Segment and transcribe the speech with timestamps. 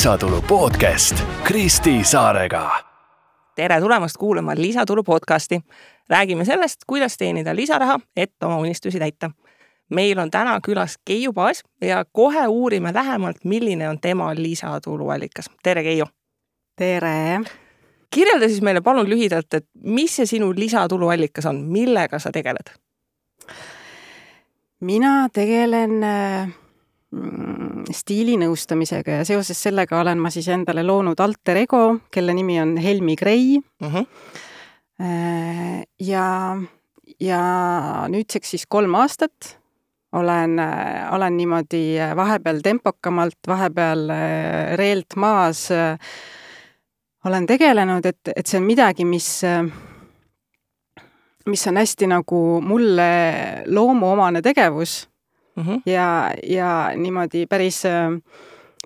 [0.00, 2.70] lisatulu podcast Kristi Saarega.
[3.54, 5.60] tere tulemast kuulama Lisatulu podcasti.
[6.08, 9.30] räägime sellest, kuidas teenida lisaraha, et oma unistusi täita.
[9.90, 15.50] meil on täna külas Keiu Paas ja kohe uurime lähemalt, milline on tema lisatuluallikas.
[15.62, 16.06] tere, Keiu.
[16.76, 17.40] tere.
[18.10, 22.74] Kirjelda siis meile palun lühidalt, et mis see sinu lisatuluallikas on, millega sa tegeled?
[24.80, 26.00] mina tegelen
[27.10, 31.80] Mm, stiilinõustamisega ja seoses sellega olen ma siis endale loonud alter ego,
[32.14, 33.64] kelle nimi on Helmi Grey uh.
[33.82, 33.96] Mhm.
[33.96, 35.86] -huh.
[36.06, 36.56] ja,
[37.18, 37.40] ja
[38.14, 39.58] nüüdseks siis kolm aastat
[40.12, 40.54] olen,
[41.10, 45.66] olen niimoodi vahepeal tempokamalt, vahepeal äh, reelt maas
[47.24, 49.42] olen tegelenud, et, et see on midagi, mis
[51.46, 53.10] mis on hästi nagu mulle
[53.66, 55.08] loomuomane tegevus
[55.56, 55.62] mm.
[55.62, 55.82] -hmm.
[55.86, 57.82] ja, ja niimoodi päris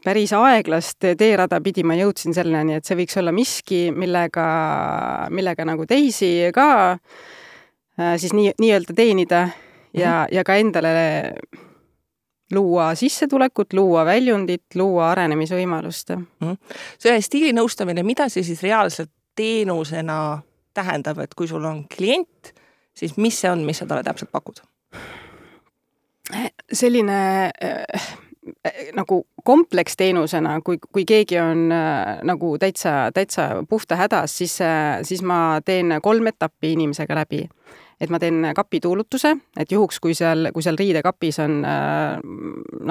[0.05, 4.47] päris aeglast teerada pidi ma jõudsin selleni, et see võiks olla miski, millega,
[5.31, 9.49] millega nagu teisi ka äh, siis nii, nii-öelda teenida
[9.95, 10.35] ja mm, -hmm.
[10.35, 10.95] ja ka endale
[12.55, 16.57] luua sissetulekut, luua väljundit, luua arenemisvõimalust mm.
[17.03, 20.41] see stiilinõustamine, mida see siis reaalselt teenusena
[20.75, 22.55] tähendab, et kui sul on klient,
[22.95, 24.63] siis mis see on, mis sa talle täpselt pakud?
[26.73, 27.17] selline
[27.63, 28.05] äh,
[28.97, 35.23] nagu kompleksteenusena, kui, kui keegi on äh, nagu täitsa, täitsa puhta hädas, siis äh,, siis
[35.23, 37.45] ma teen kolm etappi inimesega läbi.
[38.01, 42.21] Et ma teen kapituulutuse, et juhuks, kui seal, kui seal riidekapis on äh,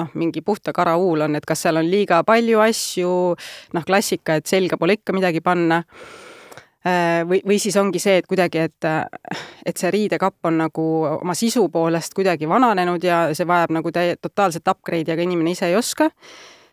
[0.00, 3.16] noh, mingi puhta kara huul on, et kas seal on liiga palju asju,
[3.76, 5.82] noh, klassika, et selga pole ikka midagi panna
[6.84, 8.86] Äh, või, või siis ongi see, et kuidagi, et,
[9.64, 10.82] et see riidekapp on nagu
[11.14, 15.70] oma sisu poolest kuidagi vananenud ja see vajab nagu täie-, totaalset upgrade'i, aga inimene ise
[15.70, 16.10] ei oska,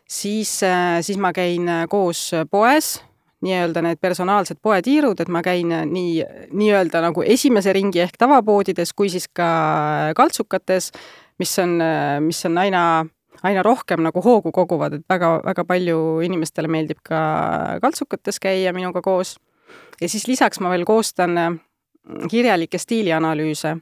[0.04, 2.98] siis, äh, siis ma käin koos poes,
[3.42, 6.22] nii-öelda need personaalsed poetiirud, et ma käin nii,
[6.52, 9.48] nii-öelda nagu esimese ringi ehk tavapoodides kui siis ka
[10.16, 10.92] kaltsukates,
[11.42, 11.78] mis on,
[12.22, 12.84] mis on aina
[13.42, 17.22] aina rohkem nagu hoogu koguvad, et väga, väga palju inimestele meeldib ka
[17.82, 19.36] kaltsukates käia minuga koos.
[20.00, 21.56] Ja siis lisaks ma veel koostan äh,
[22.30, 23.74] kirjalikke stiilianalüüse,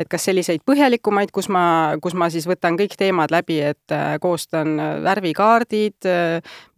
[0.00, 1.64] et kas selliseid põhjalikumaid, kus ma,
[2.02, 6.08] kus ma siis võtan kõik teemad läbi, et äh, koostan äh, värvikaardid,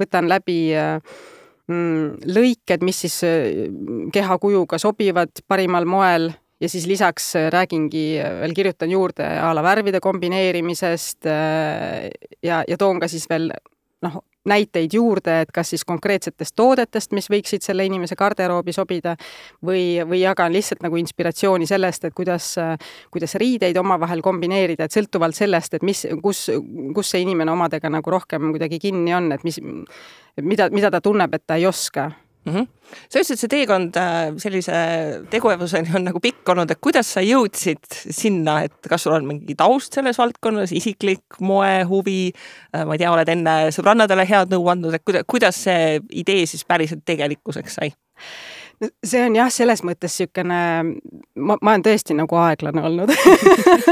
[0.00, 1.38] võtan läbi mm,
[1.70, 3.18] lõiked, mis siis
[4.12, 8.04] kehakujuga sobivad parimal moel ja siis lisaks räägingi,
[8.42, 11.28] veel kirjutan juurde a la värvide kombineerimisest
[12.42, 13.50] ja, ja toon ka siis veel
[14.04, 19.16] noh, näiteid juurde, et kas siis konkreetsetest toodetest, mis võiksid selle inimese garderoobi sobida,
[19.66, 22.54] või, või jagan lihtsalt nagu inspiratsiooni sellest, et kuidas,
[23.12, 26.46] kuidas riideid omavahel kombineerida, et sõltuvalt sellest, et mis, kus,
[26.96, 29.60] kus see inimene omadega nagu rohkem kuidagi kinni on, et mis,
[30.40, 32.10] mida, mida ta tunneb, et ta ei oska
[32.44, 32.52] mm.
[32.52, 32.66] -hmm.
[33.08, 34.76] sa ütlesid, see teekond äh, sellise
[35.30, 39.56] tegevuseni on nagu pikk olnud, et kuidas sa jõudsid sinna, et kas sul on mingi
[39.58, 42.32] taust selles valdkonnas, isiklik moehuvi,
[42.74, 46.64] äh, ma ei tea, oled enne sõbrannadele head nõu andnud, et kuidas, see idee siis
[46.64, 47.92] päriselt tegelikkuseks sai?
[48.80, 50.58] See on jah, selles mõttes niisugune,
[51.36, 53.12] ma, ma olen tõesti nagu aeglane olnud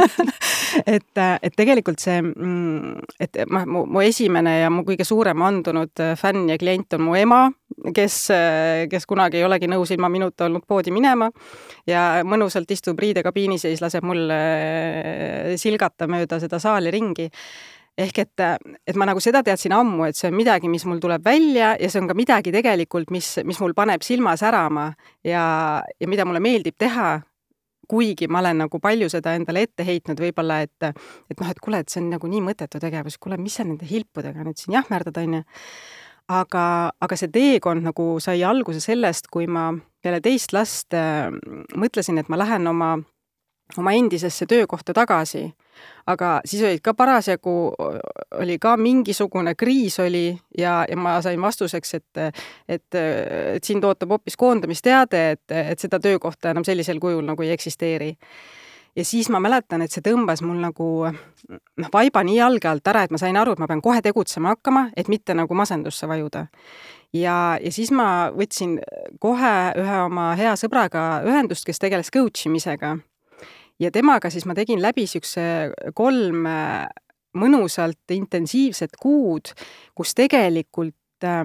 [0.97, 6.05] et, et tegelikult see, mm, et ma, mu, mu esimene ja mu kõige suurem andunud
[6.21, 7.45] fänn ja klient on mu ema,
[7.95, 8.21] kes,
[8.91, 11.31] kes kunagi ei olegi nõus ilma minuta olnud poodi minema
[11.89, 14.25] ja mõnusalt istub riidekabiinis ja siis laseb mul
[15.61, 17.29] silgata mööda seda saali ringi
[17.99, 18.43] ehk et,
[18.87, 21.91] et ma nagu seda teadsin ammu, et see on midagi, mis mul tuleb välja ja
[21.91, 24.93] see on ka midagi tegelikult, mis, mis mul paneb silma särama
[25.27, 25.43] ja,
[25.83, 27.17] ja mida mulle meeldib teha,
[27.89, 31.83] kuigi ma olen nagu palju seda endale ette heitnud võib-olla, et et noh, et kuule,
[31.83, 35.19] et see on nagu nii mõttetu tegevus, kuule, mis sa nende hilpudega nüüd siin jahmerdad,
[35.25, 35.45] on ju.
[36.39, 36.65] aga,
[37.01, 39.71] aga see teekond nagu sai alguse sellest, kui ma
[40.05, 41.33] peale teist last äh,
[41.75, 42.99] mõtlesin, et ma lähen oma
[43.77, 45.53] oma endisesse töökohta tagasi.
[46.07, 47.57] Aga siis olid ka parasjagu,
[48.41, 52.23] oli ka mingisugune kriis oli ja, ja ma sain vastuseks, et,
[52.69, 53.01] et,
[53.57, 58.15] et sind ootab hoopis koondamisteade, et, et seda töökohta enam sellisel kujul nagu ei eksisteeri
[58.99, 63.05] ja siis ma mäletan, et see tõmbas mul nagu noh, vaiba nii jalge alt ära,
[63.05, 66.47] et ma sain aru, et ma pean kohe tegutsema hakkama, et mitte nagu masendusse vajuda.
[67.13, 68.79] ja, ja siis ma võtsin
[69.21, 72.97] kohe ühe oma hea sõbraga ühendust, kes tegeles coach imisega
[73.79, 76.89] ja temaga siis ma tegin läbi niisuguse kolm äh,
[77.39, 79.53] mõnusalt intensiivset kuud,
[79.95, 81.45] kus tegelikult äh,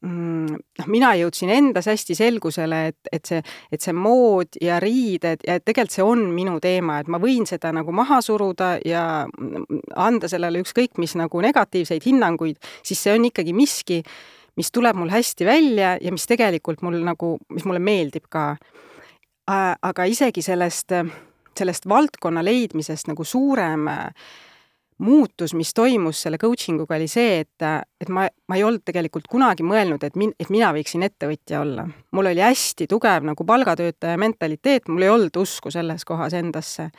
[0.00, 3.40] mm, noh, mina jõudsin endas hästi selgusele, et, et see,
[3.72, 7.48] et see mood ja riided ja et tegelikult see on minu teema, et ma võin
[7.48, 9.24] seda nagu maha suruda ja
[9.96, 14.02] anda sellele ükskõik mis nagu negatiivseid hinnanguid, siis see on ikkagi miski,
[14.58, 18.54] mis tuleb mul hästi välja ja mis tegelikult mul nagu, mis mulle meeldib ka.
[19.46, 20.92] aga isegi sellest,
[21.58, 24.26] sellest valdkonna leidmisest nagu suurem äh,
[24.98, 27.66] muutus, mis toimus selle coaching uga, oli see, et,
[28.00, 31.86] et ma, ma ei olnud tegelikult kunagi mõelnud, et min-, et mina võiksin ettevõtja olla.
[32.14, 36.90] mul oli hästi tugev nagu palgatöötaja mentaliteet, mul ei olnud usku selles kohas endasse.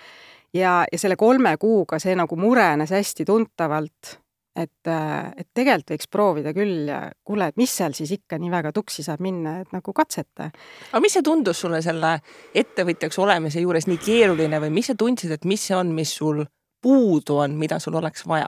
[0.54, 4.20] ja, ja selle kolme kuuga see nagu murenes hästi tuntavalt,
[4.56, 4.90] et,
[5.38, 9.04] et tegelikult võiks proovida küll ja kuule, et mis seal siis ikka nii väga tuksi
[9.06, 10.50] saab minna, et nagu katseta.
[10.92, 12.18] aga mis see tundus sulle selle
[12.56, 16.46] ettevõtjaks olemise juures nii keeruline või mis sa tundsid, et mis see on, mis sul
[16.82, 18.48] puudu on, mida sul oleks vaja?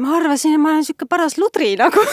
[0.00, 2.02] ma arvasin, et ma olen niisugune paras ludri nagu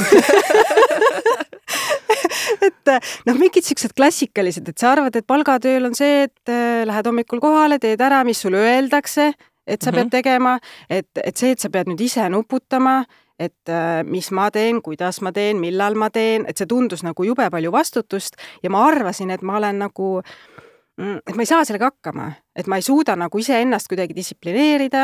[2.67, 2.93] et
[3.27, 7.41] noh, mingid siuksed klassikalised, et sa arvad, et palgatööl on see, et äh, lähed hommikul
[7.43, 9.31] kohale, teed ära, mis sulle öeldakse,
[9.67, 9.99] et sa mm -hmm.
[9.99, 10.59] pead tegema,
[10.89, 13.05] et, et see, et sa pead nüüd ise nuputama,
[13.39, 17.23] et äh, mis ma teen, kuidas ma teen, millal ma teen, et see tundus nagu
[17.23, 20.63] jube palju vastutust ja ma arvasin, et ma olen nagu äh,
[20.97, 25.03] Mm, et ma ei saa sellega hakkama, et ma ei suuda nagu iseennast kuidagi distsiplineerida.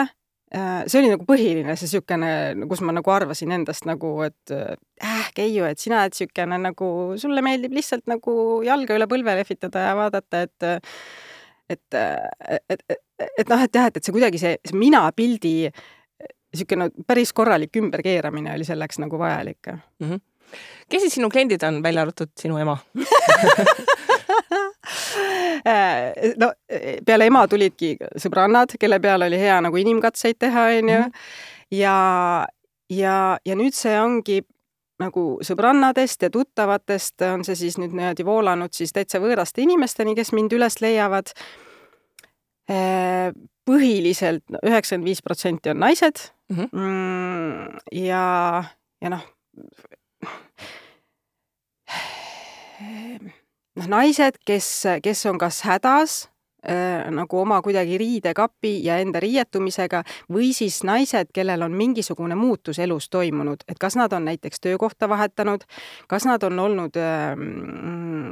[0.53, 2.31] Äh, see oli nagu põhiline, see niisugune,
[2.69, 6.89] kus ma nagu arvasin endast nagu, et äh, Keiu, et sina oled niisugune nagu,
[7.21, 10.67] sulle meeldib lihtsalt nagu jalga üle põlve lehvitada ja vaadata, et
[11.73, 12.97] et, et, et,
[13.37, 15.55] et, noh, et jah, et, et see kuidagi see, see mina pildi
[16.53, 20.09] niisugune päris korralik ümberkeeramine oli selleks nagu vajalik mm.
[20.09, 20.21] -hmm.
[20.89, 22.77] kes siis sinu kliendid on, välja arvatud sinu ema
[25.67, 26.51] Äh, no
[27.05, 30.99] peale ema tulidki sõbrannad, kelle peal oli hea nagu inimkatseid teha, onju.
[30.99, 31.11] Mhm.
[31.79, 31.97] ja,
[32.89, 33.15] ja,
[33.45, 34.41] ja nüüd see ongi
[35.01, 40.31] nagu sõbrannadest ja tuttavatest on see siis nüüd niimoodi voolanud siis täitsa võõraste inimesteni, kes
[40.35, 41.33] mind üles leiavad.
[42.71, 43.33] Äh,
[43.67, 46.67] põhiliselt üheksakümmend viis protsenti on naised mhm.
[46.71, 46.79] mm.
[46.79, 47.79] -hmm.
[47.91, 48.63] ja,
[49.01, 49.25] ja noh
[53.75, 54.69] noh, naised, kes,
[55.03, 56.29] kes on kas hädas
[56.63, 62.79] äh, nagu oma kuidagi riidekapi ja enda riietumisega või siis naised, kellel on mingisugune muutus
[62.79, 65.63] elus toimunud, et kas nad on näiteks töökohta vahetanud,
[66.07, 67.35] kas nad on olnud äh,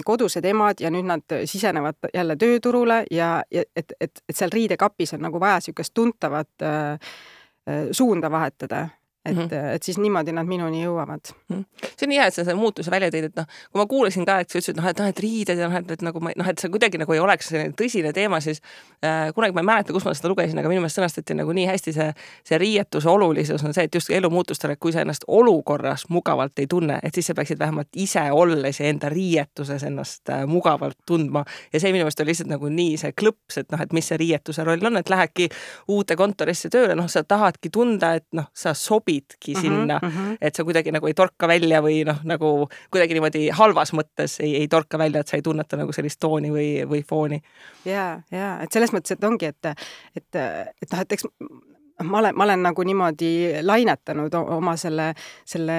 [0.06, 5.14] kodused emad ja nüüd nad sisenevad jälle tööturule ja, ja et, et, et seal riidekapis
[5.18, 7.14] on nagu vaja niisugust tuntavat äh,
[7.70, 8.88] äh suunda vahetada
[9.26, 9.76] et mm, -hmm.
[9.76, 11.20] et siis niimoodi nad minuni jõuavad
[11.50, 11.56] mm.
[11.56, 11.90] -hmm.
[11.98, 14.40] see on hea, et sa selle muutuse välja tõid, et noh, kui ma kuulasin ka,
[14.40, 16.48] et sa ütlesid, noh, et noh, et riided ja noh, et, et nagu ma noh,
[16.48, 18.62] et see kuidagi nagu ei oleks selline tõsine teema, siis
[19.06, 21.68] äh, kunagi ma ei mäleta, kus ma seda lugesin, aga minu meelest sõnastati nagu nii
[21.70, 22.08] hästi see,
[22.50, 27.00] see riietuse olulisus on see, et just elumuutustele, kui sa ennast olukorras mugavalt ei tunne,
[27.04, 31.46] et siis sa peaksid vähemalt ise olles ja enda riietuses ennast äh, mugavalt tundma.
[31.74, 34.18] ja see minu meelest oli lihtsalt nagu nii see klõps, et noh, et mis see
[34.18, 35.50] riietuse roll on, et lähedki
[35.88, 40.00] uude kontorisse tööle, noh, sa tahadki tunda, et noh, sa sobid sobidki mm -hmm, sinna
[40.02, 40.38] mm, -hmm.
[40.42, 44.56] et sa kuidagi nagu ei torka välja või noh, nagu kuidagi niimoodi halvas mõttes ei,
[44.56, 47.42] ei torka välja, et sa ei tunneta nagu sellist tooni või, või fooni.
[47.86, 49.66] ja, ja et selles mõttes, et ongi, et,
[50.16, 50.36] et,
[50.82, 51.26] et noh, et eks
[52.04, 53.32] ma olen, ma olen nagu niimoodi
[53.66, 55.12] lainetanud oma selle,
[55.46, 55.78] selle,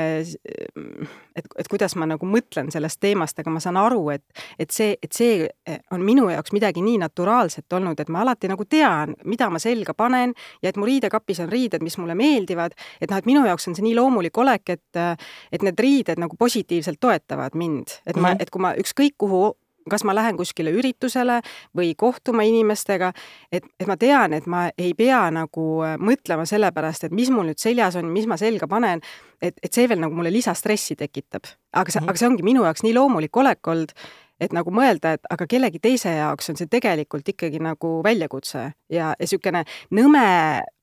[1.37, 4.25] et, et kuidas ma nagu mõtlen sellest teemast, aga ma saan aru, et,
[4.59, 5.49] et see, et see
[5.95, 9.95] on minu jaoks midagi nii naturaalset olnud, et ma alati nagu tean, mida ma selga
[9.95, 13.69] panen ja et mu riidekapis on riided, mis mulle meeldivad, et noh, et minu jaoks
[13.69, 15.03] on see nii loomulik olek, et,
[15.53, 18.43] et need riided nagu positiivselt toetavad mind, et ma mm, -hmm.
[18.43, 19.53] et kui ma ükskõik kuhu
[19.91, 21.41] kas ma lähen kuskile üritusele
[21.77, 23.13] või kohtuma inimestega,
[23.53, 27.31] et, et ma tean, et ma ei pea nagu äh, mõtlema selle pärast, et mis
[27.31, 29.03] mul nüüd seljas on, mis ma selga panen,
[29.43, 31.47] et, et see veel nagu mulle lisastressi tekitab.
[31.73, 32.11] aga see mm, -hmm.
[32.11, 33.93] aga see ongi minu jaoks nii loomulik olek olnud,
[34.41, 38.73] et nagu mõelda, et aga kellegi teise jaoks on see tegelikult ikkagi nagu väljakutse ja,
[38.91, 40.27] ja niisugune nõme,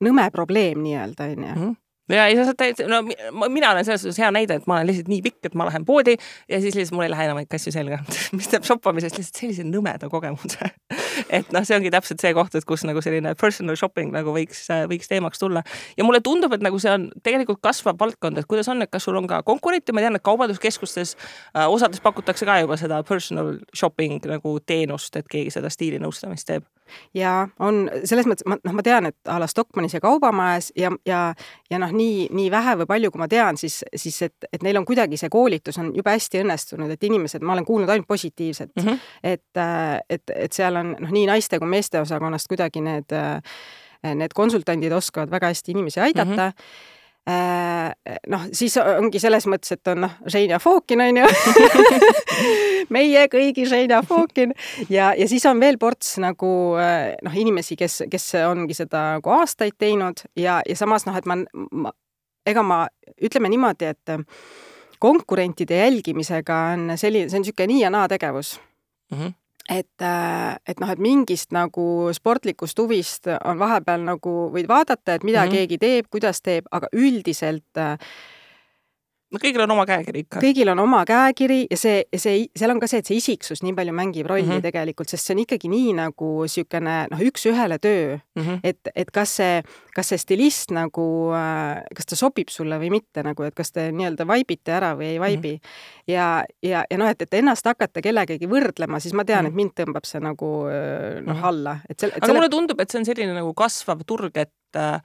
[0.00, 1.78] nõme probleem nii-öelda, on ju mhm
[2.16, 3.02] ja ei, sa saad täitsa, no
[3.48, 5.84] mina olen selles suhtes hea näide, et ma olen lihtsalt nii pikk, et ma lähen
[5.88, 6.16] poodi
[6.48, 8.00] ja siis lihtsalt mul ei lähe enam asju selga.
[8.36, 10.72] Mis teeb shoppamisest lihtsalt sellise nõmeda kogemuse.
[11.36, 14.62] Et noh, see ongi täpselt see koht, et kus nagu selline personal shopping nagu võiks,
[14.88, 15.60] võiks teemaks tulla.
[15.98, 19.04] ja mulle tundub, et nagu see on tegelikult kasvav valdkond, et kuidas on, et kas
[19.04, 23.58] sul on ka konkurente, ma tean, et kaubanduskeskustes äh, osades pakutakse ka juba seda personal
[23.76, 26.66] shopping nagu teenust, et keegi seda stiilinõustamist teeb
[27.14, 30.92] ja on selles mõttes, ma noh, ma tean, et a la Stockmannis ja Kaubamajas ja,
[31.06, 31.22] ja,
[31.70, 34.80] ja noh, nii, nii vähe või palju, kui ma tean, siis, siis et, et neil
[34.80, 38.72] on kuidagi see koolitus on jube hästi õnnestunud, et inimesed, ma olen kuulnud ainult positiivset
[38.76, 38.98] mm, -hmm.
[39.22, 39.64] et,
[40.08, 43.18] et, et seal on noh, nii naiste kui meeste osakonnast kuidagi need,
[44.14, 46.56] need konsultandid oskavad väga hästi inimesi aidata mm.
[46.56, 51.26] -hmm Äh, noh, siis ongi selles mõttes, et on noh, Ženja Fokin on ju.
[52.94, 54.54] Meie kõigi Ženja Fokin
[54.88, 59.34] ja, ja siis on veel ports nagu äh, noh, inimesi, kes, kes ongi seda nagu
[59.36, 60.24] aastaid teinud.
[60.38, 61.38] Ja, ja samas noh, et ma,
[61.70, 61.92] ma,
[62.46, 62.82] ega ma
[63.20, 64.16] ütleme niimoodi, et
[65.00, 68.58] konkurentide jälgimisega on selline, see on niisugune nii ja naa tegevus.
[69.12, 69.18] Mm.
[69.18, 69.39] -hmm
[69.70, 75.24] et, äh, et noh, et mingist nagu sportlikust huvist on vahepeal nagu võid vaadata, et
[75.24, 75.56] mida mm -hmm.
[75.56, 77.96] keegi teeb, kuidas teeb, aga üldiselt äh,
[79.30, 80.40] no kõigil on oma käekiri ikka.
[80.42, 83.74] kõigil on oma käekiri ja see, see, seal on ka see, et see isiksus nii
[83.76, 84.64] palju mängib rolli mm -hmm.
[84.66, 88.42] tegelikult, sest see on ikkagi nii nagu niisugune noh, üks-ühele töö mm.
[88.42, 88.60] -hmm.
[88.64, 89.62] et, et kas see,
[89.94, 91.06] kas see stilist nagu,
[91.36, 95.14] äh, kas ta sobib sulle või mitte nagu, et kas te nii-öelda vaibite ära või
[95.14, 95.58] ei vaibi mm.
[95.58, 96.14] -hmm.
[96.14, 99.52] ja, ja, ja noh, et, et ennast hakata kellegagi võrdlema, siis ma tean mm, -hmm.
[99.52, 101.44] et mind tõmbab see nagu äh, noh, mhm.
[101.44, 102.14] alla, et selle.
[102.16, 102.38] aga selle...
[102.38, 105.00] mulle tundub, et see on selline nagu kasvav turg, et äh,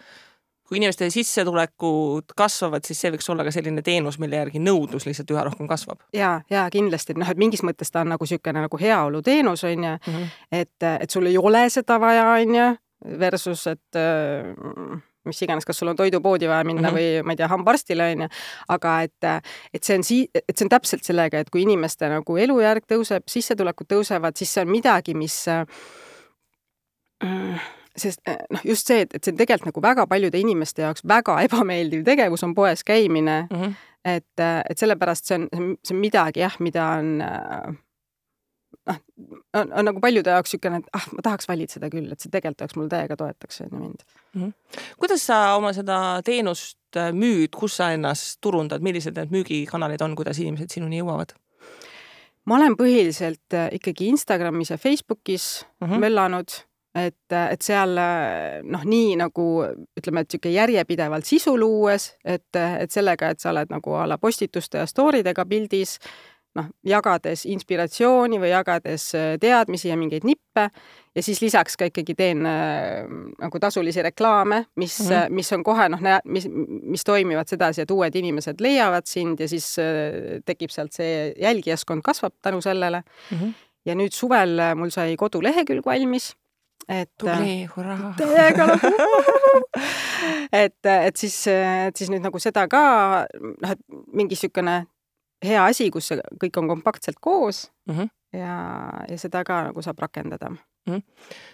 [0.66, 5.32] kui inimeste sissetulekud kasvavad, siis see võiks olla ka selline teenus, mille järgi nõudlus lihtsalt
[5.36, 6.02] üha rohkem kasvab.
[6.14, 9.84] ja, ja kindlasti, et noh, et mingis mõttes ta on nagu niisugune nagu heaoluteenus on
[9.84, 10.28] ju mm, -hmm.
[10.52, 12.70] et, et sul ei ole seda vaja, on ju,
[13.20, 17.20] versus et äh, mis iganes, kas sul on toidupoodi vaja minna mm -hmm.
[17.22, 18.28] või ma ei tea, hambaarstile on ju,
[18.68, 19.24] aga et,
[19.74, 23.24] et see on sii-, et see on täpselt sellega, et kui inimeste nagu elujärg tõuseb,
[23.28, 25.66] sissetulekud tõusevad, siis see on midagi, mis äh,
[28.00, 31.06] sest eh, noh, just see, et, et see on tegelikult nagu väga paljude inimeste jaoks
[31.08, 33.62] väga ebameeldiv tegevus on poes käimine mm.
[33.62, 33.74] -hmm.
[34.04, 35.50] et, eh, et sellepärast see on,
[35.84, 37.78] see on midagi jah, mida on eh,
[38.92, 39.00] noh,
[39.54, 42.66] on, on nagu paljude jaoks niisugune, et ah, ma tahaks valitseda küll, et see tegelikult
[42.66, 44.44] oleks mul täiega toetaks on ju mind mm.
[44.44, 44.84] -hmm.
[45.00, 50.40] kuidas sa oma seda teenust müüd, kus sa ennast turundad, millised need müügikanalid on, kuidas
[50.40, 51.36] inimesed sinuni jõuavad?
[52.46, 56.00] ma olen põhiliselt ikkagi Instagramis ja Facebookis mm -hmm.
[56.00, 57.98] möllanud et, et seal
[58.64, 59.48] noh, nii nagu
[60.00, 64.18] ütleme, et niisugune järjepidevalt sisu luues, et, et sellega, et sa oled nagu a la
[64.22, 65.98] postituste ja story dega pildis,
[66.56, 69.10] noh, jagades inspiratsiooni või jagades
[69.42, 70.70] teadmisi ja mingeid nippe
[71.16, 73.04] ja siis lisaks ka ikkagi teen äh,
[73.42, 75.36] nagu tasulisi reklaame, mis mm, -hmm.
[75.36, 76.48] mis on kohe noh, mis,
[76.96, 82.04] mis toimivad sedasi, et uued inimesed leiavad sind ja siis äh, tekib sealt see jälgijaskond
[82.04, 83.38] kasvab tänu sellele mm.
[83.38, 83.54] -hmm.
[83.86, 86.36] ja nüüd suvel mul sai kodulehekülg valmis
[86.90, 88.14] et tubli, äh, hurraa!
[88.18, 88.92] täiega nagu
[90.64, 92.84] et, et siis, et siis nüüd nagu seda ka
[93.40, 93.82] noh, et
[94.14, 94.84] mingi niisugune
[95.46, 98.10] hea asi, kus see kõik on kompaktselt koos mm -hmm.
[98.40, 98.56] ja,
[99.10, 100.58] ja seda ka nagu saab rakendada mm.
[100.88, 101.02] -hmm.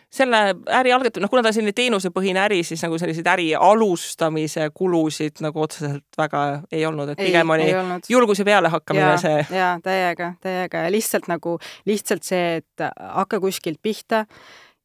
[0.10, 4.70] selle äri algatamine, noh, kuna ta on selline teenusepõhine äri, siis nagu selliseid äri alustamise
[4.74, 9.46] kulusid nagu otseselt väga ei olnud, et pigem ei, oli julguse pealehakkamine see.
[9.52, 14.26] jaa, täiega, täiega ja lihtsalt nagu, lihtsalt see, et hakka kuskilt pihta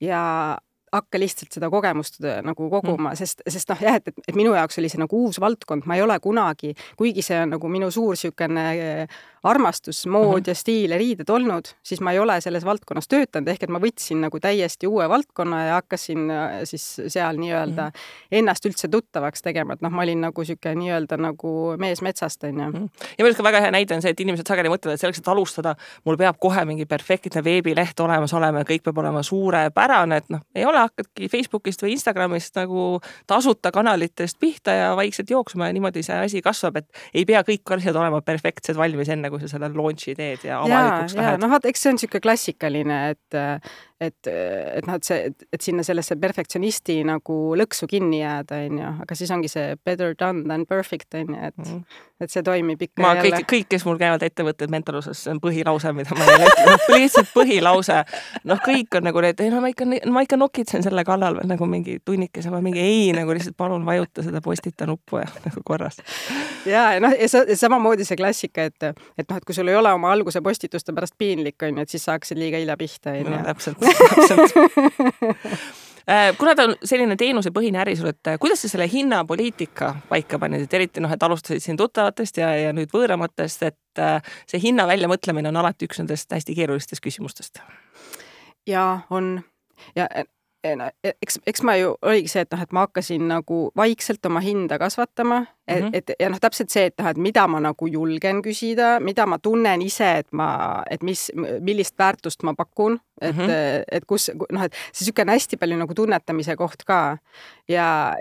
[0.01, 0.59] ja
[0.93, 4.39] hakka lihtsalt seda kogemust äh, nagu koguma mm., sest, sest noh, jah, et, et, et
[4.39, 7.71] minu jaoks oli see nagu uus valdkond, ma ei ole kunagi, kuigi see on nagu
[7.73, 10.49] minu suur niisugune äh, armastus, mood mm -hmm.
[10.49, 13.79] ja stiil ja riided olnud, siis ma ei ole selles valdkonnas töötanud, ehk et ma
[13.79, 18.39] võtsin nagu täiesti uue valdkonna ja hakkasin äh, siis seal nii-öelda mm -hmm.
[18.39, 22.61] ennast üldse tuttavaks tegema, et noh, ma olin nagu niisugune nii-öelda nagu mees metsast, on
[22.61, 22.71] ju.
[22.71, 22.83] Mhm.
[23.19, 25.19] ja minu arust ka väga hea näide on see, et inimesed sageli mõtlevad, et selleks,
[25.19, 25.75] et alustada,
[26.05, 30.41] mul peab kohe mingi perfektne veebileht olemas olema ja kõik peab olema suurepärane, et noh,
[30.55, 36.05] ei ole, hakkadki Facebookist või Instagramist nagu tasuta kanalitest pihta ja vaikselt jooksma ja niimoodi
[36.07, 39.73] see asi kasvab, et ei pea kõik asjad olema perfektsed valmis, enne kui sa selle
[39.75, 41.43] launch'i teed ja avalikuks lähed.
[41.43, 43.41] noh, vaata, eks see on niisugune klassikaline, et
[44.01, 48.91] et, et noh, et see, et sinna sellesse perfektsionisti nagu lõksu kinni jääda, on ju,
[49.07, 52.03] aga siis ongi see better done than perfect, on ju, et mm, -hmm.
[52.21, 55.93] Et see toimib ikka ma kõik, kõik, kes mul käivad ettevõtted mentoruses, see on põhilause,
[55.97, 57.99] mida ma neile ütlen, lihtsalt põhilause.
[58.49, 61.51] noh, kõik on nagu need, ei no ma ikka, ma ikka nokitsen selle kallal veel
[61.51, 65.65] nagu mingi tunnikese või mingi ei, nagu lihtsalt palun vajuta seda postita nuppu ja nagu
[65.67, 66.01] korras.
[66.65, 69.77] ja, ja noh, ja sa, samamoodi see klassika, et, et noh, et kui sul ei
[69.77, 73.19] ole oma alguse postituste pärast piinlik, on ju, et siis sa hakkasid liiga hilja pihta,
[73.21, 73.43] on ju.
[73.51, 73.93] täpselt äh,
[76.39, 80.67] kuna ta on selline teenusepõhine äri sul, et äh, kuidas sa selle hinnapoliitika paika panid,
[80.67, 84.87] et eriti noh, et alustasid siin tuttavatest ja, ja nüüd võõramatest, et äh, see hinna
[84.87, 87.63] väljamõtlemine on alati üks nendest hästi keerulistest küsimustest.
[88.67, 89.41] ja on
[89.99, 90.07] ja
[91.23, 94.79] eks, eks ma ju, oligi see, et noh, et ma hakkasin nagu vaikselt oma hinda
[94.79, 95.91] kasvatama, et mm, -hmm.
[95.95, 99.39] et ja noh, täpselt see, et noh, et mida ma nagu julgen küsida, mida ma
[99.39, 101.31] tunnen ise, et ma, et mis,
[101.61, 103.85] millist väärtust ma pakun, et mm, -hmm.
[103.93, 107.19] et kus noh, et see niisugune hästi palju nagu tunnetamise koht ka.
[107.69, 108.17] ja,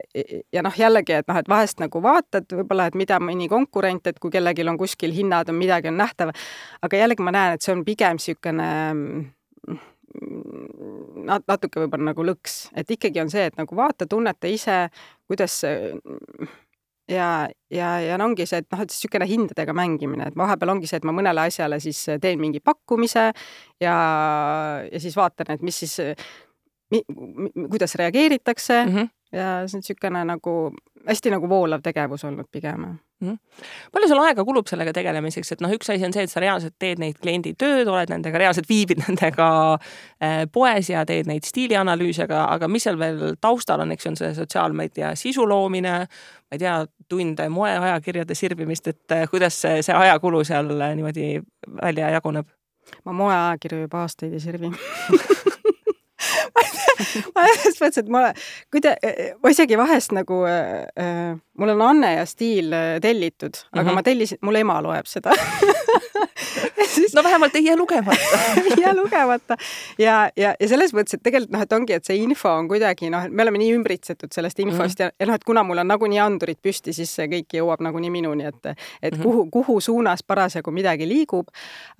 [0.53, 4.19] ja noh, jällegi, et noh, et vahest nagu vaatad võib-olla, et mida mõni konkurent, et
[4.19, 6.29] kui kellelgi on kuskil hinnad on, midagi on nähtav,
[6.81, 9.34] aga jällegi ma näen, et see on pigem niisugune
[11.29, 14.85] nat-, natuke võib-olla nagu lõks, et ikkagi on see, et nagu vaata, tunneta ise,
[15.27, 15.59] kuidas
[17.09, 17.29] ja,
[17.71, 21.01] ja, ja no ongi see, et noh, et niisugune hindadega mängimine, et vahepeal ongi see,
[21.01, 23.27] et ma mõnele asjale siis teen mingi pakkumise
[23.83, 23.95] ja,
[24.91, 25.99] ja siis vaatan, et mis siis,
[27.69, 28.85] kuidas reageeritakse.
[28.85, 29.09] Mm -hmm.
[29.31, 30.73] ja see on niisugune nagu
[31.07, 32.85] hästi nagu voolav tegevus olnud pigem
[33.23, 33.37] mm.
[33.93, 36.75] palju sul aega kulub sellega tegelemiseks, et noh, üks asi on see, et sa reaalselt
[36.81, 42.25] teed neid kliendi tööd, oled nendega reaalselt, viibid nendega äh, poes ja teed neid stiilianalüüse,
[42.27, 46.57] aga, aga mis seal veel taustal on, eks ju, on see sotsiaalmeedia sisu loomine, ma
[46.57, 46.77] ei tea,
[47.09, 51.39] tunde moeajakirjade sirvimist, et äh, kuidas see, see ajakulu seal äh, niimoodi
[51.81, 52.51] välja jaguneb?
[53.01, 54.69] ma moeajakirju juba aastaid ei sirvi
[57.35, 58.21] ma selles mõttes, et ma,
[58.71, 58.95] kui te,
[59.43, 63.99] ma isegi vahest nagu äh,, mul on Anne ja Stiil äh, tellitud, aga mm -hmm.
[63.99, 65.35] ma tellisin, mul ema loeb seda
[66.95, 67.13] siis...
[67.13, 69.57] no vähemalt ei jää lugemata ei jää lugemata
[69.99, 73.09] ja, ja, ja selles mõttes, et tegelikult noh, et ongi, et see info on kuidagi
[73.09, 75.11] noh, et me oleme nii ümbritsetud sellest infost mm -hmm.
[75.11, 78.09] ja, ja noh, et kuna mul on nagunii andurid püsti, siis see kõik jõuab nagunii
[78.09, 78.75] minuni, et, et
[79.13, 79.23] mm -hmm.
[79.23, 81.47] kuhu, kuhu suunas parasjagu midagi liigub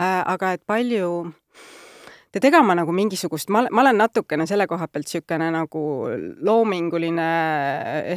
[0.01, 0.23] äh,.
[0.25, 1.31] aga et palju
[2.35, 5.83] et ega ma nagu mingisugust, ma, ma olen natukene selle koha pealt niisugune nagu
[6.43, 7.27] loominguline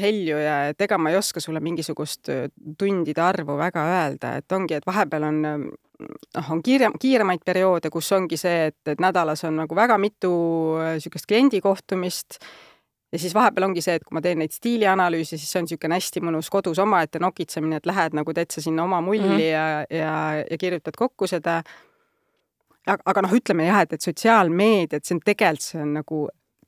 [0.03, 2.33] heljuja, et ega ma ei oska sulle mingisugust
[2.79, 8.11] tundide arvu väga öelda, et ongi, et vahepeal on noh, on kiire, kiiremaid perioode, kus
[8.17, 10.33] ongi see, et, et nädalas on nagu väga mitu
[10.95, 12.41] niisugust kliendikohtumist
[13.13, 15.99] ja siis vahepeal ongi see, et kui ma teen neid stiilianalüüse, siis see on niisugune
[15.99, 19.47] hästi mõnus kodus omaette nokitsemine, et lähed nagu täitsa sinna oma mulli mm -hmm.
[19.47, 21.63] ja, ja, ja kirjutad kokku seda
[22.89, 26.25] aga, aga noh, ütleme jah, et, et sotsiaalmeediat, see on tegelikult, see on nagu,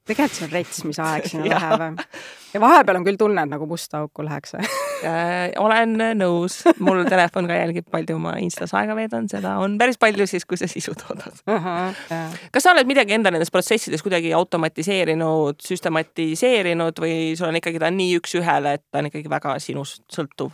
[0.09, 2.01] tegelikult see on rets, mis aeg sinna läheb.
[2.55, 7.49] ja vahepeal on küll tunne, et nagu musta auku läheks äh, olen nõus, mul telefon
[7.51, 10.97] ka jälgib, palju ma Instas aega veedan, seda on päris palju siis, kui sa sisu
[10.99, 11.69] toodad uh.
[11.69, 17.83] -huh, kas sa oled midagi enda nendes protsessides kuidagi automatiseerinud, süstematiseerinud või sul on ikkagi
[17.83, 20.53] ta nii üks-ühele, et ta on ikkagi väga sinust sõltuv?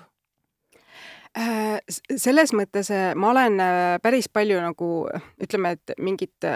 [1.37, 1.83] Äh,
[2.17, 4.87] selles mõttes äh, ma olen äh, päris palju nagu
[5.43, 6.47] ütleme, et mingit,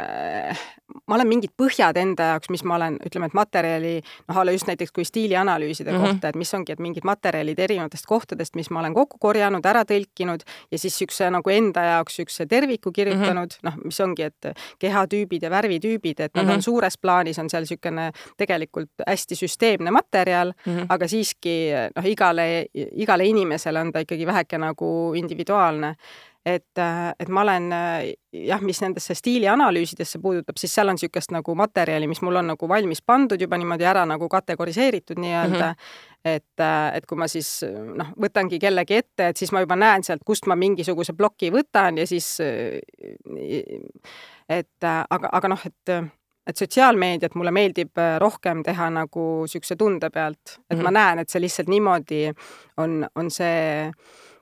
[1.06, 3.94] ma olen mingid põhjad enda jaoks, mis ma olen, ütleme, et materjali,
[4.28, 6.06] noh, just näiteks kui stiilianalüüside mm -hmm.
[6.06, 9.82] kohta, et mis ongi, et mingid materjalid erinevatest kohtadest, mis ma olen kokku korjanud, ära
[9.84, 13.70] tõlkinud ja siis niisuguse nagu enda jaoks niisuguse terviku kirjutanud mm, -hmm.
[13.70, 16.54] noh, mis ongi, et kehatüübid ja värvitüübid, et nad mm -hmm.
[16.54, 20.86] on suures plaanis, on seal niisugune tegelikult hästi süsteemne materjal mm, -hmm.
[20.88, 25.94] aga siiski noh, igale, igale inimesele on ta ikkagi vähekene nagu individuaalne.
[26.46, 26.80] Et,
[27.20, 27.66] et ma olen
[28.32, 32.68] jah, mis nendesse stiilianalüüsidesse puudutab, siis seal on niisugust nagu materjali, mis mul on nagu
[32.68, 35.74] valmis pandud juba niimoodi ära nagu kategoriseeritud nii-öelda mm.
[35.74, 36.30] -hmm.
[36.36, 40.24] et, et kui ma siis noh, võtangi kellegi ette, et siis ma juba näen sealt,
[40.24, 42.38] kust ma mingisuguse ploki võtan ja siis
[44.48, 45.94] et aga, aga noh, et
[46.50, 50.82] et sotsiaalmeediat mulle meeldib rohkem teha nagu niisuguse tunde pealt, et mm -hmm.
[50.82, 52.32] ma näen, et see lihtsalt niimoodi
[52.76, 53.92] on, on see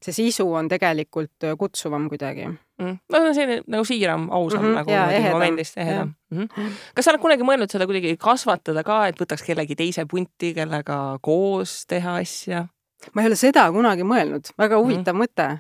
[0.04, 2.96] see sisu on tegelikult äh, kutsuvam kuidagi mm..
[3.12, 4.74] no see on selline nagu siiram, ausam mm -hmm.
[4.80, 5.32] nagu ja, ehedam.
[5.32, 6.14] momendist, ehedam.
[6.30, 6.72] Mm -hmm.
[6.94, 11.18] kas sa oled kunagi mõelnud seda kuidagi kasvatada ka, et võtaks kellegi teise punti, kellega
[11.22, 12.66] koos teha asja?
[13.14, 15.24] ma ei ole seda kunagi mõelnud, väga huvitav mm -hmm.
[15.24, 15.58] mõte.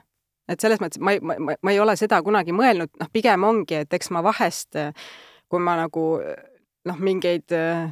[0.48, 3.74] et selles mõttes ma, ma, ma, ma ei ole seda kunagi mõelnud, noh, pigem ongi,
[3.74, 4.76] et eks ma vahest,
[5.48, 6.20] kui ma nagu
[6.84, 7.90] noh, mingeid äh,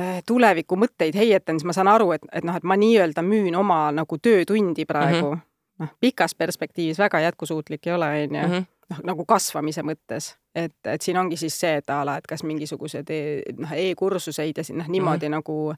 [0.00, 3.92] Äh, tulevikumõtteid heietan, siis ma saan aru, et, et noh, et ma nii-öelda müün oma
[3.94, 5.36] nagu töötundi praegu mm.
[5.36, 5.84] -hmm.
[5.84, 8.46] noh, pikas perspektiivis väga jätkusuutlik ei ole, on ju.
[8.48, 8.64] Mhm.
[8.90, 12.42] noh, nagu kasvamise mõttes, et, et siin ongi siis see, et a la, et kas
[12.42, 15.36] mingisugused e, noh e-kursuseid ja noh, niimoodi mm -hmm.
[15.36, 15.74] nagu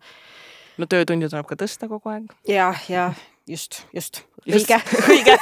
[0.79, 2.33] no töötunde tuleb ka tõsta kogu aeg.
[2.48, 3.12] jah, ja
[3.48, 4.78] just, just, õige.
[5.14, 5.37] õige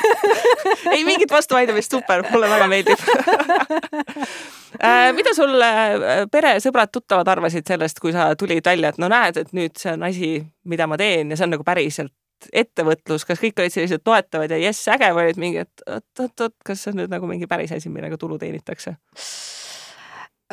[0.93, 3.07] ei mingit vastuvaidlemist, super, mulle väga meeldib
[4.83, 9.11] äh, mida sul äh, pere, sõbrad, tuttavad arvasid sellest, kui sa tulid välja, et no
[9.13, 10.35] näed, et nüüd see on asi,
[10.69, 12.15] mida ma teen ja see on nagu päriselt
[12.53, 16.85] ettevõtlus, kas kõik olid sellised toetavad ja jess, äge või olid mingi, et oot-oot-oot, kas
[16.85, 18.99] see on nüüd nagu mingi päris asi, millega tulu teenitakse?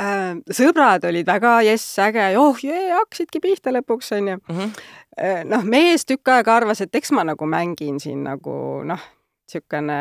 [0.02, 4.40] Äh, sõbrad olid väga jess, äge, oh jee, hakkasidki pihta lõpuks, onju.
[4.50, 4.76] Mhm.
[5.52, 8.54] noh, mees tükk aega arvas, et eks ma nagu mängin siin nagu
[8.88, 9.02] noh,
[9.46, 10.00] niisugune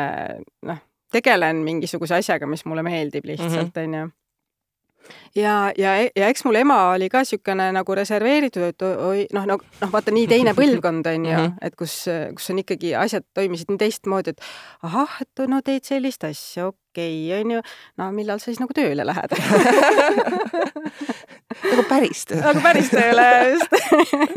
[0.65, 0.79] noh,
[1.11, 3.83] tegelen mingisuguse asjaga, mis mulle meeldib lihtsalt, mhm.
[3.83, 4.09] onju
[5.35, 9.57] ja, ja, ja eks mul ema oli ka niisugune nagu reserveeritud, et oi, noh, no,
[9.81, 11.57] noh, vaata nii teine põlvkond on ju, mhm.
[11.61, 11.97] et kus,
[12.37, 16.80] kus on ikkagi asjad toimisid nii teistmoodi, et ahah, et no teed sellist asja, okei
[16.91, 17.59] okay,, on ju,
[18.01, 19.35] no millal sa siis nagu tööle lähed
[21.71, 22.43] nagu päris tööle.
[22.45, 23.71] nagu päris tööle, just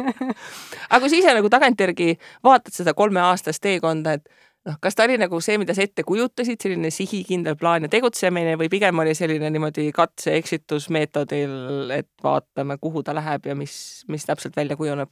[0.91, 2.11] aga kui sa ise nagu tagantjärgi
[2.47, 4.25] vaatad seda kolmeaastast teekonda, et
[4.69, 8.57] noh, kas ta oli nagu see, mida sa ette kujutasid, selline sihikindel plaan ja tegutsemine
[8.61, 11.57] või pigem oli selline niimoodi katse-eksitusmeetodil,
[11.97, 13.77] et vaatame, kuhu ta läheb ja mis,
[14.09, 15.11] mis täpselt välja kujuneb?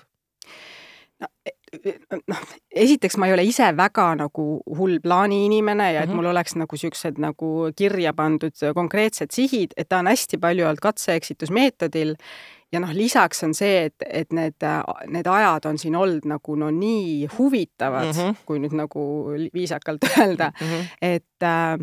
[1.23, 1.29] no
[2.29, 2.41] noh,
[2.85, 4.47] esiteks ma ei ole ise väga nagu
[4.79, 6.17] hull plaani inimene ja et Mhm.
[6.17, 10.83] mul oleks nagu siuksed nagu kirja pandud konkreetsed sihid, et ta on hästi palju olnud
[10.83, 12.17] katse-eksitusmeetodil.
[12.73, 14.55] ja noh, lisaks on see, et, et need,
[15.13, 18.13] need ajad on siin olnud nagu no nii huvitavad mm.
[18.21, 18.37] -hmm.
[18.47, 19.03] kui nüüd nagu
[19.55, 20.53] viisakalt öelda,
[21.03, 21.79] et äh,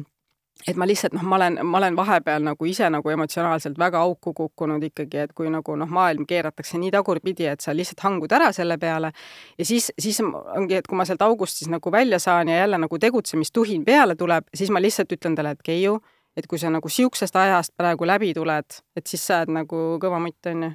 [0.68, 4.34] et ma lihtsalt noh, ma olen, ma olen vahepeal nagu ise nagu emotsionaalselt väga auku
[4.36, 8.52] kukkunud ikkagi, et kui nagu noh, maailm keeratakse nii tagurpidi, et sa lihtsalt hangud ära
[8.56, 9.14] selle peale
[9.58, 12.82] ja siis, siis ongi, et kui ma sealt august siis nagu välja saan ja jälle
[12.82, 16.00] nagu tegutsemistuhin peale tuleb, siis ma lihtsalt ütlen talle, et Keiu,
[16.38, 20.20] et kui sa nagu siuksest ajast praegu läbi tuled, et siis sa oled nagu kõva
[20.24, 20.74] mutt, onju.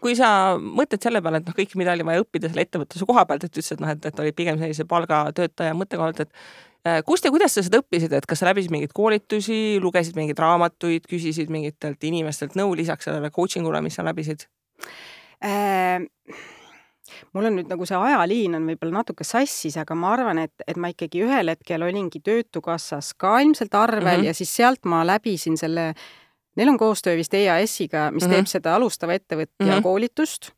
[0.00, 3.24] kui sa mõtled selle peale, et noh, kõik, mida oli vaja õppida selle ettevõtluse koha
[3.28, 6.32] pealt, et ütlesid, et noh, et, et olid pigem sellise palgatöötaja mõttekohalt, et
[7.06, 11.04] kust ja kuidas sa seda õppisid, et kas sa läbisid mingeid koolitusi, lugesid mingeid raamatuid,
[11.10, 14.46] küsisid mingitelt inimestelt nõu lisaks sellele coaching ule, mis sa läbisid?
[15.44, 16.00] Äh,
[17.32, 20.76] mul on nüüd nagu see ajaliin on võib-olla natuke sassis, aga ma arvan, et, et
[20.80, 24.20] ma ikkagi ühel hetkel olingi Töötukassas ka ilmselt arvel mm Mhm.
[24.20, 24.26] -hmm.
[24.26, 25.94] ja siis sealt ma läbisin selle,
[26.56, 28.32] neil on koostöö vist EAS-iga, mis mm Mhm.
[28.32, 28.36] -hmm.
[28.36, 29.76] teeb seda alustava ettevõtja mm Mhm.
[29.78, 29.82] -hmm.
[29.82, 30.50] koolitust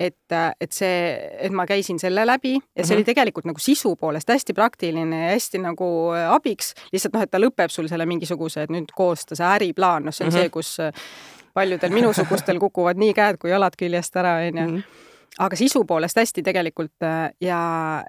[0.00, 0.16] et,
[0.60, 2.84] et see, et ma käisin selle läbi ja see mm Mhm.
[2.90, 2.94] -hmm.
[2.94, 7.38] oli tegelikult nagu sisu poolest hästi praktiline ja hästi nagu abiks, lihtsalt noh, et ta
[7.38, 10.40] lõpeb sul selle mingisuguse, et nüüd koosta see äriplaan, noh, see on mm -hmm.
[10.40, 10.78] see, kus
[11.54, 14.80] paljudel minusugustel kukuvad nii käed kui jalad küljest ära, onju Mhm.
[15.38, 18.04] aga sisu poolest hästi tegelikult äh, ja,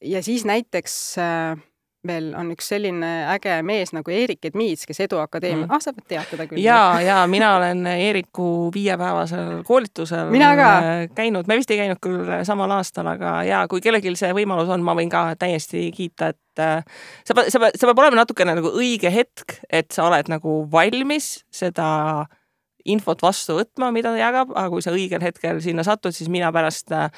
[0.00, 1.58] ja siis näiteks äh,
[2.06, 5.70] veel on üks selline äge mees nagu Eerik Edmiits, kes Edu Akadeemia Mhm.
[5.70, 6.60] mm., ah, sa tead teda küll.
[6.62, 10.30] ja, ja mina olen Eeriku viiepäevasel koolitusel
[10.82, 14.68] äh, käinud, me vist ei käinud küll samal aastal, aga ja kui kellelgi see võimalus
[14.68, 16.84] on, ma võin ka täiesti kiita, et äh,
[17.24, 20.64] sa pead, sa pead, see peab olema natukene nagu õige hetk, et sa oled nagu
[20.72, 22.26] valmis seda
[22.84, 26.50] infot vastu võtma, mida ta jagab, aga kui sa õigel hetkel sinna satud, siis mina
[26.52, 27.08] pärast äh,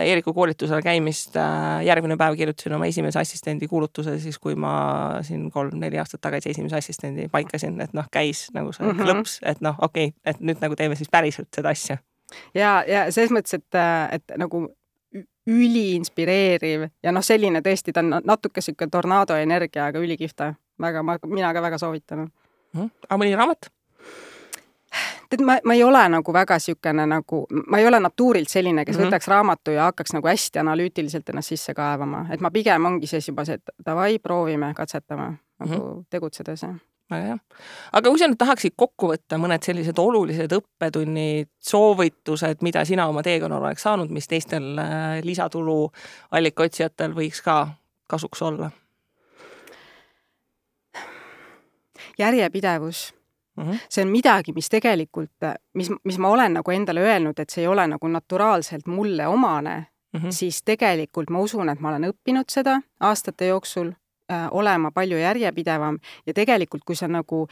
[0.00, 4.74] Eeriku koolitusel käimist äh, järgmine päev kirjutasin oma esimese assistendi kuulutuse, siis kui ma
[5.26, 9.02] siin kolm-neli aastat tagasi esimese assistendi paikasin, et noh, käis nagu see Mhm.
[9.02, 11.98] klõps, et noh, okei okay,, et nüüd nagu teeme siis päriselt seda asja.
[12.54, 13.80] ja, ja selles mõttes, et,
[14.12, 14.68] et nagu
[15.46, 20.42] üliinspireeriv ja noh, selline tõesti, ta on natuke sihuke tornaado energia, aga ülikihvt.
[20.80, 22.28] väga, ma, mina ka väga soovitan.
[22.76, 23.70] aga mõni raamat?
[25.30, 28.96] Tead, ma, ma ei ole nagu väga niisugune nagu, ma ei ole natuurilt selline, kes
[28.96, 29.02] mm.
[29.02, 29.12] -hmm.
[29.12, 33.28] võtaks raamatu ja hakkaks nagu hästi analüütiliselt ennast sisse kaevama, et ma pigem ongi siis
[33.28, 36.04] juba see, et davai, proovime, katsetame nagu mm -hmm.
[36.10, 36.66] tegutsedes.
[37.10, 37.38] väga hea.
[37.92, 43.22] aga kui sa nüüd tahaksid kokku võtta mõned sellised olulised õppetunnid, soovitused, mida sina oma
[43.22, 45.92] teekonnal oleks saanud, mis teistel äh, lisatulu
[46.30, 47.68] allika otsijatel võiks ka
[48.06, 48.70] kasuks olla
[52.18, 53.15] järjepidevus
[53.56, 53.62] mm?
[53.62, 53.78] -hmm.
[53.90, 57.68] see on midagi, mis tegelikult, mis, mis ma olen nagu endale öelnud, et see ei
[57.68, 60.32] ole nagu naturaalselt mulle omane Mm -hmm.
[60.32, 63.88] siis tegelikult ma usun, et ma olen õppinud seda aastate jooksul
[64.32, 67.48] äh, olema palju järjepidevam ja tegelikult, kui sa nagu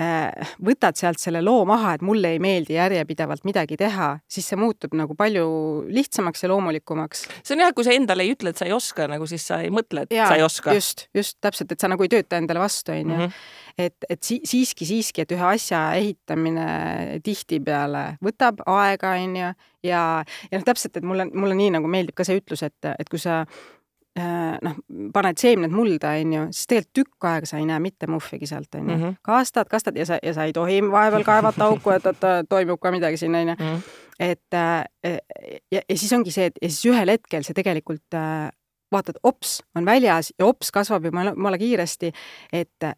[0.00, 4.58] äh, võtad sealt selle loo maha, et mulle ei meeldi järjepidevalt midagi teha, siis see
[4.58, 5.46] muutub nagu palju
[5.88, 7.26] lihtsamaks ja loomulikumaks.
[7.42, 9.60] see on jah, kui sa endale ei ütle, et sa ei oska, nagu siis sa
[9.60, 10.74] ei mõtle, et ja, sa ei oska.
[10.74, 13.30] just, just täpselt, et sa nagu ei tööta endale vastu, onju.
[13.80, 16.66] Et, et si siiski, siiski, et ühe asja ehitamine
[17.24, 19.50] tihtipeale võtab aega, onju,
[19.86, 20.06] ja,
[20.50, 23.20] ja noh, täpselt, et mulle, mulle nii nagu meeldib ka see ütlus, et, et kui
[23.22, 24.76] sa äh, noh,
[25.14, 28.92] paned seemned mulda, onju, siis tegelikult tükk aega sa ei näe mitte muhvigi sealt, onju.
[28.96, 29.18] Mhm.
[29.26, 32.94] kastad, kastad ja sa, ja sa ei tohi vahepeal kaevata auku, et, et toimub ka
[32.94, 33.58] midagi siin, onju.
[33.58, 33.82] Mhm.
[34.20, 35.18] et äh,
[35.72, 38.50] ja, ja siis ongi see, et ja siis ühel hetkel see tegelikult äh,
[38.90, 42.10] vaatad, ops on väljas ja ops kasvab jumala, jumala kiiresti,
[42.52, 42.90] et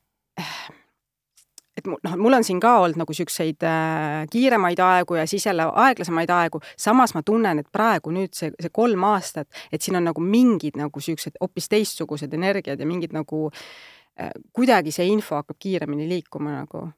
[1.76, 5.46] et mul, noh, mul on siin ka olnud nagu siukseid äh, kiiremaid aegu ja siis
[5.46, 9.96] jälle aeglasemaid aegu, samas ma tunnen, et praegu nüüd see, see kolm aastat, et siin
[9.98, 15.40] on nagu mingid nagu siuksed hoopis teistsugused energiad ja mingid nagu äh, kuidagi see info
[15.40, 16.88] hakkab kiiremini liikuma nagu.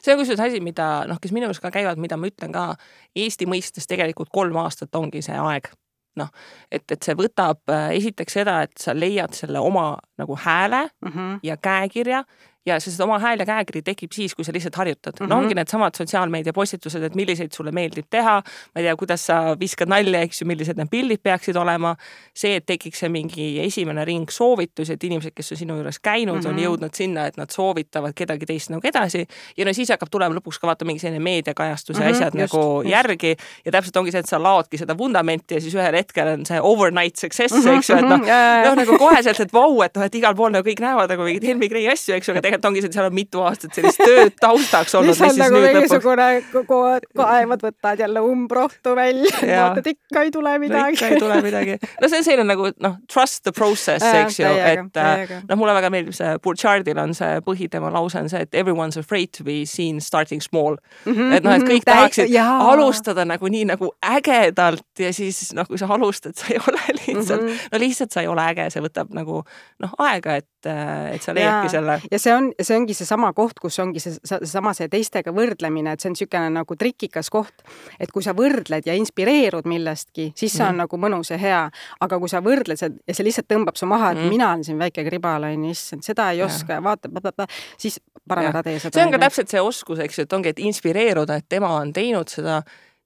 [0.00, 2.68] see on kusjuures asi, mida noh, kes minu juures ka käivad, mida ma ütlen ka
[3.14, 5.72] Eesti mõistes tegelikult kolm aastat ongi see aeg
[6.18, 6.30] noh,
[6.70, 11.10] et, et see võtab äh, esiteks seda, et sa leiad selle oma nagu hääle mm.
[11.10, 11.38] -hmm.
[11.42, 12.24] ja käekirja
[12.66, 15.24] ja sest oma hääl ja käekiri tekib siis, kui sa lihtsalt harjutad mm.
[15.24, 15.28] -hmm.
[15.28, 15.44] no Mhm.
[15.44, 18.42] ongi needsamad sotsiaalmeedia postitused, et milliseid sulle meeldib teha,
[18.74, 21.96] ma ei tea, kuidas sa viskad nalja, eks ju, millised need pildid peaksid olema.
[22.34, 26.34] see, et tekiks see mingi esimene ring soovitusi, et inimesed, kes on sinu juures käinud
[26.34, 26.48] mm, -hmm.
[26.48, 26.64] on Mhm.
[26.64, 29.26] jõudnud sinna, et nad soovitavad kedagi teist nagu edasi.
[29.56, 32.54] ja no siis hakkab tulema lõpuks ka vaata mingi selline meediakajastuse mm -hmm, asjad just,
[32.54, 32.90] nagu just.
[32.90, 36.46] järgi ja täpselt ongi see, et sa laodki seda vundamenti ja siis ühel hetkel on
[36.46, 38.64] see overnight success, Mhm, eks ju, et noh jaa, jaa.
[38.64, 41.44] noh, nagu koheselt, et vau, et noh, et igal pool nagu kõik näevad nagu mingeid
[41.44, 43.98] Helmi Gray asju, eks ju, aga tegelikult ongi see, et seal on mitu aastat sellist
[43.98, 45.14] tööd taustaks olnud.
[45.14, 47.08] lihtsalt nagu mingisugune lõpuks...
[47.18, 50.98] kaevad võtad jälle umbrohtu välja, vaatad ikka ei tule midagi.
[50.98, 51.78] ikka ei tule midagi.
[52.00, 55.74] no see on selline nagu noh, trust the process, eks ju, et äh, noh, mulle
[55.76, 59.62] väga meeldib see Burchardil on see põhitema lause on see, et everyone's afraid to be
[59.68, 61.12] seen starting small mm.
[61.12, 62.58] -hmm, et noh, et mhm, kõik tahaksid jaa.
[62.72, 67.42] alustada nagu nii nagu ägedalt ja siis noh, kui sa alustad, sa ei ole lihtsalt
[67.42, 67.68] mm, -hmm.
[67.72, 69.42] no lihtsalt sa ei ole äge, see võtab nagu
[69.82, 70.68] noh, aega, et,
[71.12, 72.00] et sa leiadki selle.
[72.10, 76.00] ja see on, see ongi seesama koht, kus ongi see, seesama see teistega võrdlemine, et
[76.00, 77.64] see on niisugune nagu trikikas koht,
[78.00, 80.84] et kui sa võrdled ja inspireerud millestki, siis see on mm -hmm.
[80.84, 81.62] nagu mõnus ja hea,
[82.00, 84.78] aga kui sa võrdled ja see lihtsalt tõmbab su maha, et mm mina olen siin
[84.78, 87.46] väike kribal, onju, issand, seda ei oska ja vaata,
[87.78, 88.94] siis parem ära tee seda.
[88.94, 91.92] see on ka täpselt see oskus, eks ju, et ongi, et inspireeruda, et tema on
[91.92, 92.62] teinud seda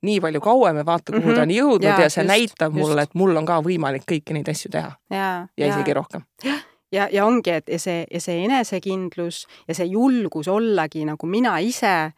[0.07, 1.35] nii palju kauem ja vaata, kuhu mm -hmm.
[1.35, 1.59] ta on mhm.
[1.59, 4.71] jõudnud ja, ja see just, näitab mulle, et mul on ka võimalik kõiki neid asju
[4.71, 4.93] teha.
[5.11, 6.23] ja, ja isegi rohkem.
[6.93, 11.59] Ja, ja ongi, et ja see, ja see enesekindlus ja see julgus ollagi nagu mina
[11.59, 12.13] ise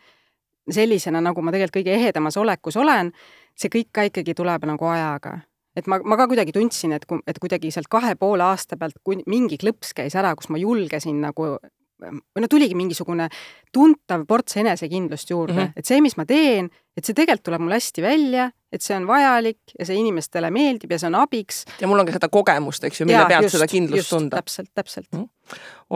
[0.70, 3.12] sellisena, nagu ma tegelikult kõige ehedamas olekus olen,
[3.58, 5.40] see kõik ka ikkagi tuleb nagu ajaga
[5.76, 9.20] et ma, ma ka kuidagi tundsin, et, et kuidagi sealt kahe poole aasta pealt, kui
[9.30, 11.54] mingi klõps käis ära, kus ma julgesin nagu
[12.00, 13.26] või no tuligi mingisugune
[13.74, 15.72] tuntav ports enesekindlust juurde mm, -hmm.
[15.76, 19.06] et see, mis ma teen, et see tegelikult tuleb mul hästi välja, et see on
[19.08, 21.64] vajalik ja see inimestele meeldib ja see on abiks.
[21.80, 24.38] ja mul on ka seda kogemust, eks ju, mille pealt just, seda kindlust just, tunda.
[24.38, 25.24] täpselt, täpselt mm.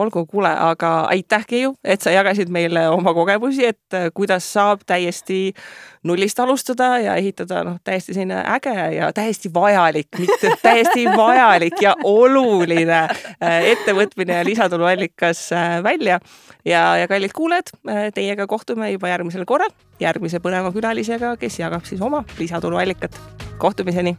[0.01, 4.83] olgu, kuule, aga aitäh, Keiu, et sa jagasid meile oma kogemusi, et äh, kuidas saab
[4.87, 5.53] täiesti
[6.03, 11.95] nullist alustada ja ehitada noh, täiesti selline äge ja täiesti vajalik, mitte täiesti vajalik ja
[12.03, 16.19] oluline äh, ettevõtmine ja lisatuluallikas äh, välja.
[16.65, 17.71] ja, ja kallid kuulajad,
[18.15, 23.19] teiega kohtume juba järgmisel korral järgmise põneva külalisega, kes jagab siis oma lisatuluallikat.
[23.57, 24.17] kohtumiseni